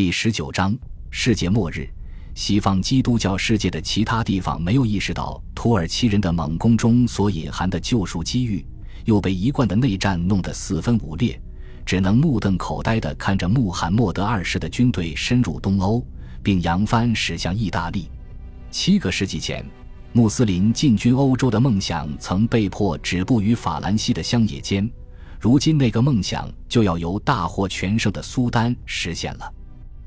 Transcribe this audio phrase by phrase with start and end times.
[0.00, 0.74] 第十九章
[1.10, 1.86] 世界末日。
[2.34, 8.64] 西方基督教世界的其他地方没有意识到土耳其人的猛攻中所隐含的救赎机遇，
[9.04, 11.38] 又被一贯的内战弄得四分五裂，
[11.84, 16.02] 只能目瞪口呆地看着穆罕默德二世的军队深入东欧，
[16.42, 18.08] 并扬帆驶向意大利。
[18.70, 19.62] 七个世纪前，
[20.14, 24.90] 穆斯林进军欧洲的梦想曾被迫止步于法兰西的乡野间，
[25.38, 29.52] 如今那个梦想就要由大获全胜的苏丹实现了。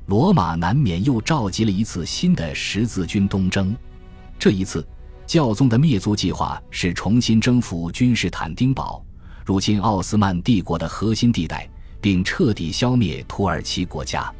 [0.06, 3.74] 罗马难免又召集了一次新的十字军东征。
[4.38, 4.86] 这一次，
[5.26, 9.02] 教宗的灭族计划是重新征服君士坦丁堡，
[9.46, 11.66] 入侵奥斯曼帝国的核心地带，
[12.02, 14.30] 并彻底消灭土耳其国家。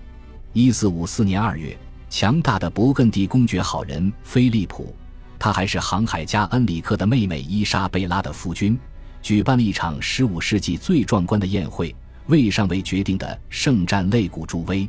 [0.52, 1.74] 一四五四年二月，
[2.10, 4.94] 强大的勃艮第公爵好人菲利普，
[5.38, 8.78] 他还是航海家恩里克的妹妹伊莎贝拉的夫君，
[9.22, 11.96] 举办了一场十五世纪最壮观的宴会，
[12.26, 14.86] 为尚未决定的圣战肋骨助威。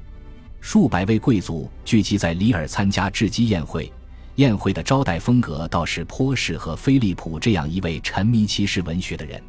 [0.68, 3.94] 数百位贵族聚集在里尔参加致基宴会，
[4.38, 9.40] 宴会的招待风格倒是颇适合菲利普这样一位沉迷骑士文学的人。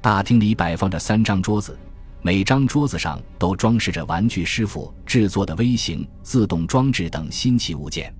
[0.00, 1.78] 大厅里摆放着三张桌子，
[2.22, 8.10] 每张桌子上都装饰着玩具师傅制作的微型自动装置等新奇物件。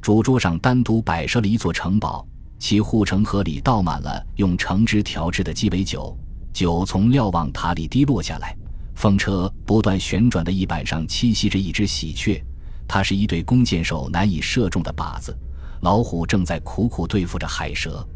[0.00, 2.26] 主桌上单独摆设了一座城堡，
[2.58, 6.16] 其护城河里倒满了用橙汁调制的鸡尾酒，
[6.50, 8.56] 酒从瞭望塔里滴落下来。
[8.94, 12.42] 风车不断旋转的翼板上栖息着一只喜鹊，
[12.86, 15.36] 它是一对弓箭手难以射中的靶子。
[15.80, 18.06] 老虎正在苦苦对付着海蛇。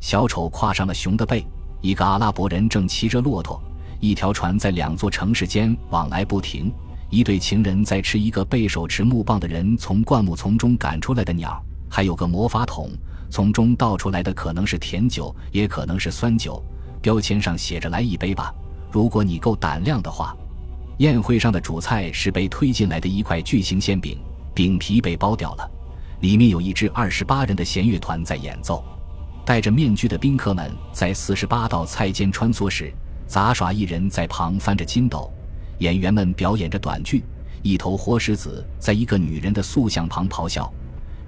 [0.00, 1.46] 小丑跨上了熊的背。
[1.80, 3.60] 一个阿拉伯人正骑着骆驼。
[4.00, 6.72] 一条船在两座城市间往来不停。
[7.10, 11.62] 一对情人在吃一个被手持木棒的人从灌木丛中赶出来的鸟。
[11.90, 12.90] 还有个魔法桶，
[13.30, 16.62] 从中倒出来的可能是甜酒，也可能是酸酒。
[17.00, 18.54] 标签上写着：“来一杯吧。”
[18.90, 20.36] 如果你够胆量的话，
[21.02, 24.20] 宴会上的主菜是被推进来的一块巨型馅饼，
[24.54, 25.68] 饼皮被剥掉了，
[26.20, 28.84] 里面有一支二十八人的弦乐团在演奏。
[29.44, 32.94] 戴着面具的宾客们在四十八道菜间穿梭时，
[33.26, 35.28] 杂耍艺人在旁翻着筋斗，
[35.78, 37.24] 演员们表演着短剧。
[37.62, 40.72] 一头活狮子在一个女人的塑像旁咆哮，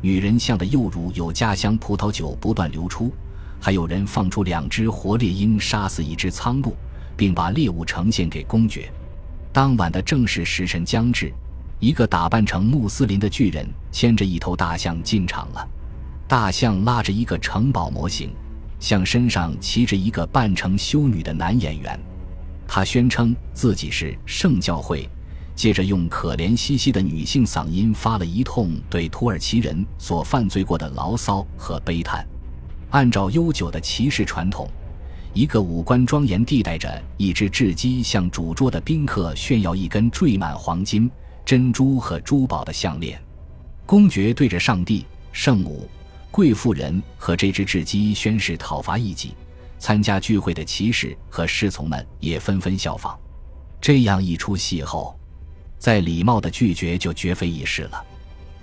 [0.01, 3.13] 女人像的幼乳有家乡葡萄酒不断流出，
[3.61, 6.73] 还有人放出两只活猎鹰杀死一只苍鹭。
[7.17, 8.91] 并把猎物呈现给公爵。
[9.55, 11.33] 当晚的正式时辰将至，
[11.79, 15.65] 一个打扮成穆斯林的巨人牵着一头大象进场了。
[16.27, 18.35] 大象拉着一个城堡模型，
[18.81, 21.97] 象身上骑着一个扮成修女的男演员。
[22.67, 25.09] 他宣称自己是圣教会，
[25.55, 32.27] 接着用可怜兮兮的女性嗓音发了一通对土耳其人所犯罪过的牢骚和悲叹。
[32.91, 34.69] 按照悠久的骑士传统。
[35.35, 41.11] 一个五官庄严、地带着一只雉鸡向主桌的宾客炫耀一根缀满黄金、
[41.45, 43.21] 珍珠和珠宝的项链。
[43.85, 45.91] 公爵对着上帝、圣母、
[46.31, 49.35] 贵妇人和这只雉鸡宣誓讨伐异己。
[49.77, 53.19] 参加聚会的骑士和侍从们也纷纷效仿。
[53.81, 55.19] 这样一出戏后，
[55.79, 58.03] 再礼貌的拒绝就绝非易事了。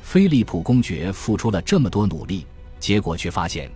[0.02, 2.48] 菲利普公爵付出了这么多努力，
[2.80, 3.70] 结果却发现。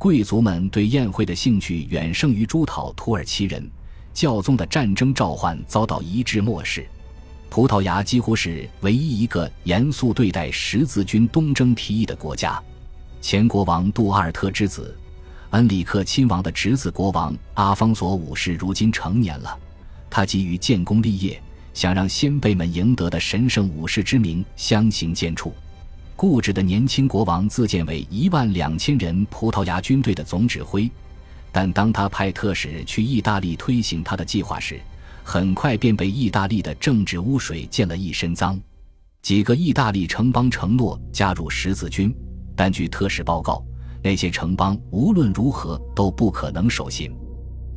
[0.00, 3.70] 贵族们对宴会的兴趣远胜于诸讨土耳其人，
[4.14, 6.88] 教宗的战争召唤遭到一致漠视。
[7.50, 12.58] 葡萄牙几乎是唯一一个严肃对待十字军东征提议的国家。
[13.20, 14.96] 前国王杜阿尔特之子
[15.50, 19.54] 恩里克亲王的侄子国王阿方索五世如今成年了，
[20.08, 21.38] 他急于建功立业，
[21.74, 25.52] 想让先辈们赢得的神圣武士之名相形见绌。
[26.20, 30.86] 固执的年轻国王自荐为一万两千人葡萄牙军队的总指挥，
[31.50, 34.78] 但当他派特使去意大利推行他的计划时，
[35.24, 38.60] 很快便被意大利的政治污水溅了一身脏。
[39.22, 42.14] 几个意大利城邦承诺加入十字军，
[42.54, 43.64] 但据特使报告，
[44.02, 47.10] 那些城邦无论如何都不可能守信。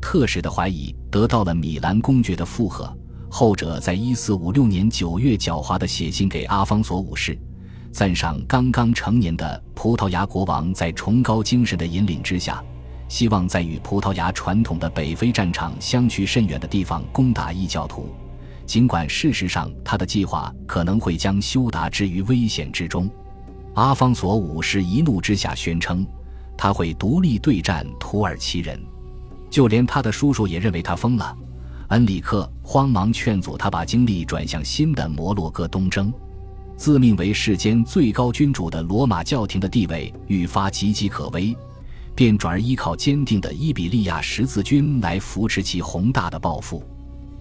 [0.02, 2.94] 特使的怀疑得到了米兰公爵的附和，
[3.30, 7.38] 后者在一四五六年九月狡猾地写信给阿方索五世。
[7.94, 12.60] 赞赏刚刚成年的葡萄牙国王在崇高精神的引领之下，
[13.08, 18.12] 希望在与葡萄牙传统的北非战场相去甚远的地方攻打异教徒。
[18.66, 23.08] 尽管事实上他的计划可能会将修达置于危险之中，
[23.74, 26.04] 阿方索五世一怒之下宣称
[26.56, 28.76] 他会独立对战土耳其人，
[29.48, 31.32] 就连他的叔叔也认为他疯了。
[31.90, 36.12] 恩里克慌忙劝阻他把精力转向新的摩洛哥东征。
[36.76, 41.56] 自命为世间最高君主的罗马教廷的地位愈发岌岌可危，
[42.14, 46.82] 便转而依靠坚定的伊比利亚十字军来扶持其宏大的抱负。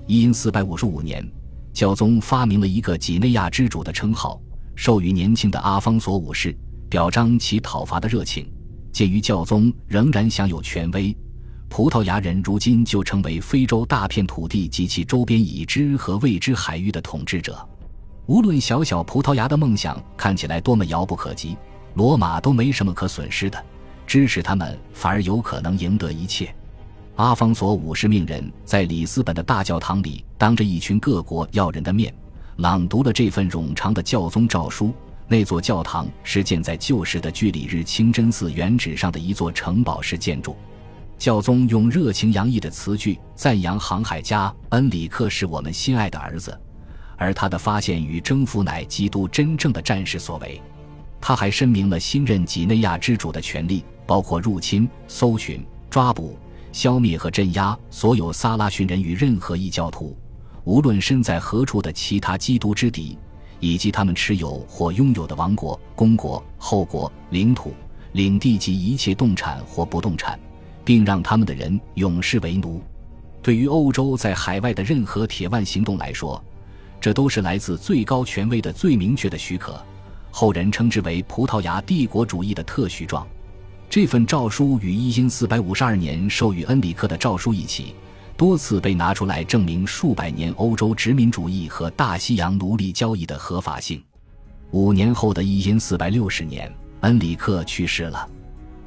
[0.05, 1.27] 因四百五十五年，
[1.73, 4.39] 教宗发明了一个几内亚之主的称号，
[4.75, 6.55] 授予年轻的阿方索五世，
[6.87, 8.47] 表彰其讨伐的热情。
[8.91, 11.15] 鉴于教宗仍然享有权威，
[11.67, 17.67] 葡萄牙人如今就成为非洲大片土地及其周边已知和未知海域的统治者。
[18.25, 21.57] 无论小小葡萄牙的梦想看起来多么遥不可及，
[21.95, 23.61] 罗马都没什么可损失的，
[24.07, 26.53] 支持他们反而有可能赢得一切。
[27.17, 32.13] 阿方索五世命人在里斯本的大教堂里，当着一群各国要人的面，
[32.57, 34.93] 朗读了这份冗长的教宗诏书。
[35.27, 40.55] 那座教堂是建在旧时的居里日清真寺原址上的一座城堡式建筑。
[41.17, 46.57] 教宗用热情洋溢的词句赞扬航海家恩里克是我们心爱的儿子，
[47.23, 50.61] 而他的发现与征服乃基督真正的战士所为。
[51.21, 56.37] 他还申明了新任几内亚之主的权利，包括入侵、搜寻、抓捕、
[56.73, 60.17] 消灭和镇压所有撒拉逊人与任何异教徒，
[60.65, 63.17] 无论身在何处的其他基督之敌。
[63.59, 67.73] 以及他们持有或拥有的王国、公国、后国、领土、
[68.11, 70.37] 领地及一切动产或不动产，
[70.83, 72.83] 并让他们的人永世为奴。
[73.41, 76.43] 对于欧洲在海外的任何铁腕行动来说，
[77.03, 79.77] 这都是来自最高权威的最明确的许可。
[80.31, 83.27] 后人称之为葡萄牙帝国主义的特许状。
[83.89, 87.93] 这份诏书与一因四百五十二年授予恩里克的诏书一起。
[88.37, 94.01] 多次被拿出来证明数百年欧洲殖民主义和大西洋奴隶交易的合法性。
[94.71, 98.25] 五年后的一因四百六十年，恩里克去世了。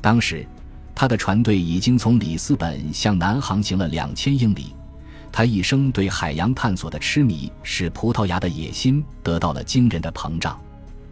[0.00, 0.46] 当时，
[0.94, 4.74] 他的船队已经从里斯本向南航行了两千英里。
[5.36, 10.58] 他一生对海洋探索的痴迷，使葡萄牙的野心得到了惊人的膨胀。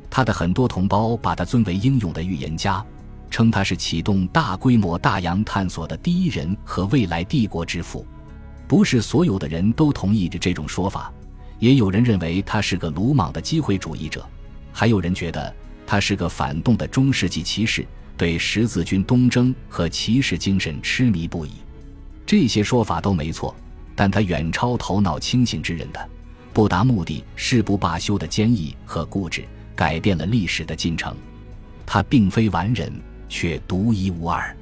[0.08, 2.82] 他的很多同胞把他尊为英勇的预言家，
[3.28, 8.06] 称他是启动大规模大洋探索的第一人和未来帝国之父。
[8.66, 11.12] 不是所有的人都同意着这种说法，
[11.58, 14.26] 也有人认为他是个鲁莽的机会主义者，
[14.72, 15.54] 还有人觉得
[15.86, 17.86] 他是个反动的中世纪骑士，
[18.16, 21.50] 对十字军东征和骑士精神痴迷不已。
[22.24, 23.54] 这些说法都没错，
[23.96, 26.08] 但他远超头脑清醒之人的
[26.52, 29.44] 不达目的誓不罢休的坚毅和固执，
[29.74, 31.14] 改变了历史的进程。
[31.86, 32.92] 他并非完人，
[33.28, 34.56] 却独一无二。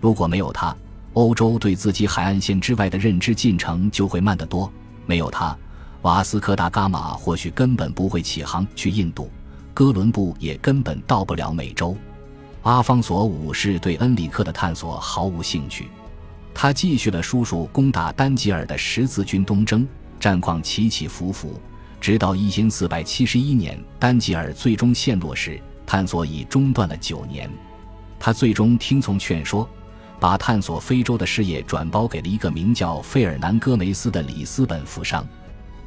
[0.00, 0.76] 如果没有他，
[1.14, 4.70] 欧洲对自己海岸线之外的认知进程就会慢得多。
[5.06, 5.56] 没有他，
[6.02, 9.30] 瓦斯科达伽马或许根本不会起航去印度，
[9.72, 11.96] 哥伦布也根本到不了美洲。
[12.62, 15.88] 阿方索五世对恩里克的探索毫无兴趣，
[16.60, 19.86] 他继续了叔叔攻打丹吉尔的十字军东征，
[20.18, 21.54] 战况起起伏伏，
[22.00, 27.48] 直到一千四百七十一年丹吉尔最终陷落时，探索已中断了九年。
[28.18, 29.70] 他最终听从劝说。
[30.18, 35.24] 把探索非洲的事业转包给了一个名叫费尔南·戈梅斯的里斯本富商，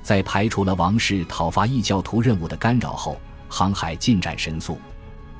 [0.01, 3.19] 在排除了王室讨伐异教徒任务的干扰后，
[3.49, 4.77] 航海进展神速。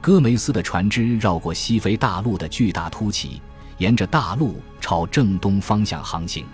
[0.02, 3.42] 戈梅斯的船只绕过西非大陆的巨大凸起，
[3.82, 6.46] 沿着大陆朝正东方向航行。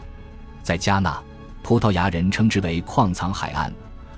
[0.64, 1.22] 在加纳，
[1.62, 3.74] 葡萄牙人称之为矿藏海岸，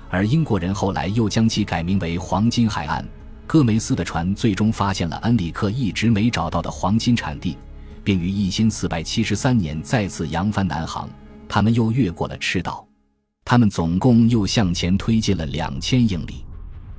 [0.08, 3.04] 而英国人后来又将其改名为黄金海岸。
[3.48, 7.58] 戈梅斯的船最终发现了恩里克一直没找到的黄金产地。
[8.02, 11.08] 并于一千四百七十三年再次扬帆南航，
[11.48, 12.86] 他们又越过了赤道，
[13.44, 16.44] 他们总共又向前推进了两千英里。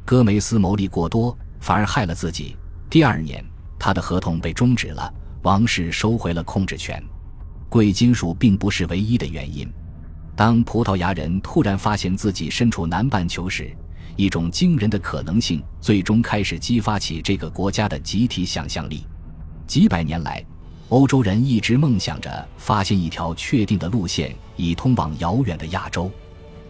[0.05, 2.55] 戈梅斯谋利过多，反而害了自己。
[2.87, 3.43] 第二年，
[3.79, 5.11] 他的合同被终止了，
[5.43, 7.01] 王室收回了控制权。
[7.69, 9.67] 贵金属并不是唯一的原因。
[10.35, 13.75] 当葡萄牙人突然发现自己身处南半球时，
[14.15, 19.05] 一种惊人的可能性最终开始激发起这个国家的集体想象力。
[19.67, 20.45] 几百年来。
[20.89, 26.11] 欧洲人一直梦想着发现一条确定的路线，以通往遥远的亚洲。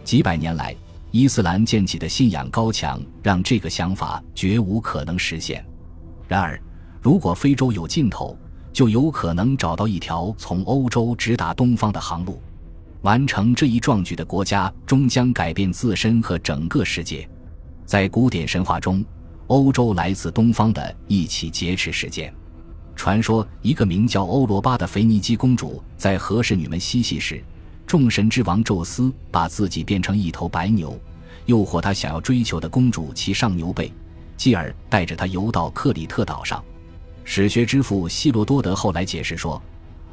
[0.04, 0.72] 几百年来，
[1.10, 5.66] 伊斯兰建起的信仰高墙让这个想法绝无可能实现。
[6.28, 6.56] 然而，
[7.00, 8.38] 如果非洲有尽头，
[8.72, 12.40] 就有可能找到一条从欧洲直达东方的航路。
[13.02, 17.28] 完成这一壮举的国家终将改变自身和整个世界。
[17.84, 19.04] 在古典神话中，
[19.48, 22.32] 欧洲来自东方的一起劫持事件。
[22.94, 27.42] 传说，一个名叫欧罗巴的腓尼基公主在和侍女们嬉戏时，
[27.86, 30.96] 众神之王宙斯把自己变成一头白牛，
[31.46, 33.92] 诱惑他想要追求的公主骑上牛背，
[34.36, 36.62] 继而带着她游到克里特岛上。
[37.24, 39.60] 史学之父希罗多德后来解释说，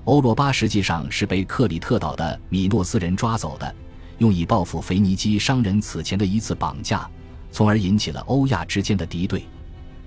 [0.06, 3.76] 欧罗巴实际上是被克里特岛的米诺斯人抓走的，
[4.20, 7.10] 用以报复腓尼基商人此前的一次绑架，
[7.52, 9.44] 从而引起了欧亚之间的敌对。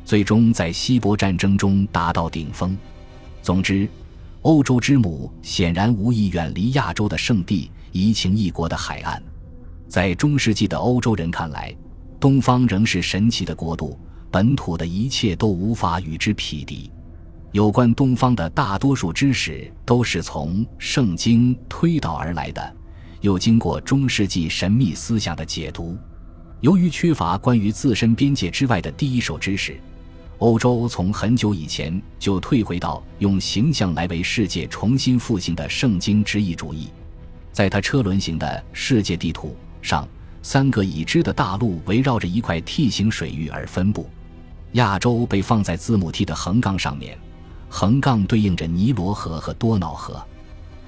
[0.04, 2.76] 最终在希伯战争中达到顶峰。
[3.42, 3.88] 总之，
[4.42, 9.22] 欧洲之母显然无意远离亚洲的圣地，移情异国的海岸。
[9.88, 11.74] 在中世纪的欧洲人看来，
[12.18, 13.98] 东方仍是神奇的国度，
[14.32, 16.90] 本土的一切都无法与之匹敌。
[17.52, 22.76] 有关东方的大多数知识都是从圣经推导而来的，
[23.20, 25.98] 又经过中世纪神秘思想的解读。
[26.62, 29.78] 由于缺乏关于自身边界之外的第一手知识，
[30.38, 36.88] 欧洲从很久以前就退回到用形象来为世界重新复兴的圣经之意主义。
[37.52, 40.08] 在它车轮形的世界地图上，
[40.40, 44.08] 三个已知的大陆围绕着一块 T 型水域而分布，
[44.72, 47.18] 亚洲被放在字母 T 的横杠上面。
[47.68, 50.22] 横杠对应着尼罗河和多瑙河，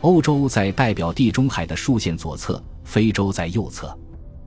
[0.03, 3.97] 欧洲在代表地中海的竖线左侧，非洲在右侧，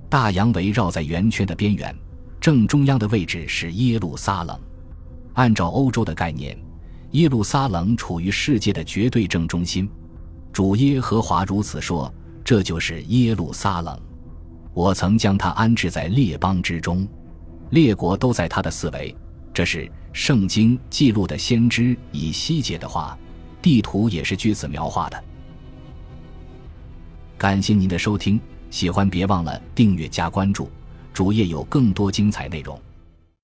[0.07, 1.95] 大洋围绕在圆圈的边缘，
[2.39, 4.55] 正中央的位置是耶路撒冷。
[5.33, 6.55] 按照欧洲的概念，
[7.13, 9.89] 耶路撒冷处于世界的绝对正中心。
[10.53, 12.13] 主耶和华如此说
[12.45, 13.99] ：“这就是耶路撒冷，
[14.75, 17.07] 我曾将它安置在列邦之中，
[17.71, 19.15] 列国都在它的四围。”
[19.57, 23.17] 这是圣经记录的先知以西结的话，
[23.59, 25.23] 地图也是据此描画的。
[27.39, 30.69] 感谢您的收听，喜欢别忘了订阅加关注，
[31.11, 32.79] 主页有更多精彩内容。